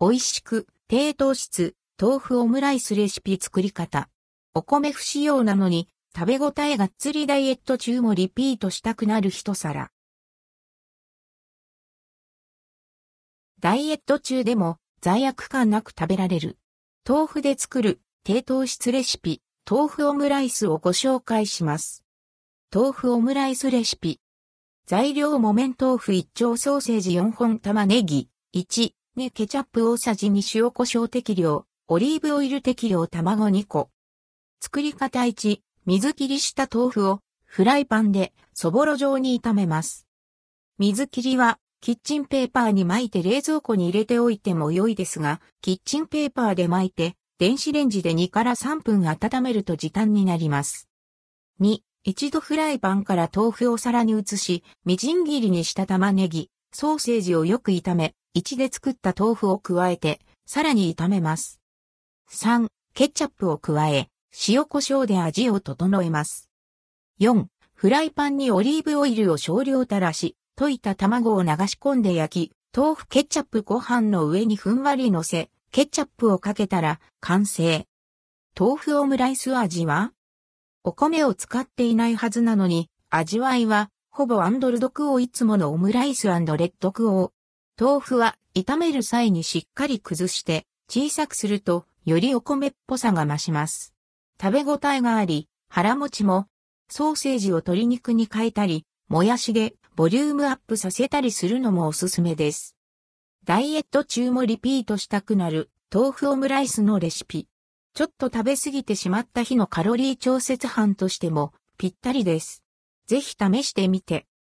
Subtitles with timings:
[0.00, 4.08] 美味しく、低糖質、豆腐オムライスレシピ作り方。
[4.54, 9.90] お米不使用なのに、食べ応えがっつりダイエット中もリピートしたくなる一皿。
[13.58, 16.58] ダイエット中でも罪悪感なく食べられる。
[17.06, 22.04] 豆腐で作る低糖質レシピ、豆腐オムライスをご紹介します。
[22.72, 24.20] 豆腐オムライスレシピ。
[24.86, 33.90] 材料木綿豆腐1丁ソーセージ4本玉ねぎ、1、ねケチャップ大さじ2塩胡椒適量、オリーブオイル適量卵2個。
[34.60, 40.06] 作り方1、水切りした豆腐をフライパンでそぼろ状に炒めます。
[40.78, 50.88] 水切りはキッチンペーパーに巻いて冷蔵庫に入れておいても良いですが、キッチンペーパーで巻いて、電子レンジで2から3分温めると時短になります。
[51.60, 61.60] 2、一度フライパンから豆腐を皿に移し、みじん切りにした玉ねぎ、ソーセージをよく炒め、1で作った豆腐を加えて、さらに炒めます。
[62.30, 64.08] 3、ケチャップを加え、
[64.48, 66.48] 塩胡椒で味を整えます。
[67.20, 77.86] 4、フライパンにオリーブオイルを少量垂らし、溶いた卵を流し込んで焼き、豆腐ケチャップご飯の上にふんわり乗せ、ケチャップをかけたら完成。
[78.58, 80.12] 豆腐オムライス味は
[80.84, 87.32] お米を使っていないはずなのに、味わいはほぼアンドルドクオいつものオムライスレッドクオ。
[87.80, 93.94] 豆腐は炒める際にしっかり崩して小さくするとよりお米っぽさが増します。
[94.42, 96.46] 食べ応えがあり、腹持ちも
[96.88, 102.74] ソーセージを鶏肉に変えたり、もやしでボリュームアップさせたりするのもおすすめです。
[103.44, 107.46] ダイエット中もリピートしたくなる豆腐オムライスのレシピ。
[107.94, 112.64] ちょっと食べ過ぎてしまった日のカロリー調節班としてもぴったりです。
[113.06, 114.26] ぜひ試してみて